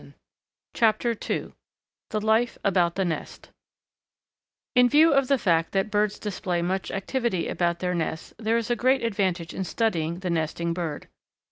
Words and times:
_CHAPTER 0.73 1.15
II 1.29 1.53
THE 2.09 2.19
LIFE 2.19 2.57
ABOUT 2.63 2.95
THE 2.95 3.05
NEST 3.05 3.49
In 4.73 4.89
view 4.89 5.13
of 5.13 5.27
the 5.27 5.37
fact 5.37 5.73
that 5.73 5.91
birds 5.91 6.17
display 6.17 6.63
much 6.63 6.89
activity 6.89 7.47
about 7.47 7.77
their 7.81 7.93
nests 7.93 8.33
there 8.39 8.57
is 8.57 8.71
a 8.71 8.75
great 8.75 9.03
advantage 9.03 9.53
in 9.53 9.63
studying 9.63 10.21
the 10.21 10.31
nesting 10.31 10.73
bird. 10.73 11.07